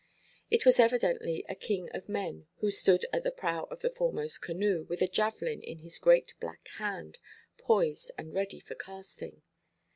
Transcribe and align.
It 0.49 0.65
was 0.65 0.79
evidently 0.79 1.45
a 1.47 1.53
king 1.53 1.87
of 1.91 2.09
men 2.09 2.47
who 2.55 2.71
stood 2.71 3.05
at 3.13 3.23
the 3.23 3.29
prow 3.29 3.65
of 3.65 3.81
the 3.81 3.91
foremost 3.91 4.41
canoe, 4.41 4.83
with 4.89 4.99
a 5.03 5.07
javelin 5.07 5.61
in 5.61 5.77
his 5.77 5.99
great 5.99 6.33
black 6.39 6.67
hand, 6.79 7.19
poised 7.59 8.09
and 8.17 8.33
ready 8.33 8.59
for 8.59 8.73
casting. 8.73 9.43